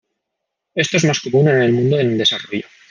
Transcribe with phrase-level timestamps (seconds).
[0.73, 2.65] Esto es más común en el mundo en desarrollo.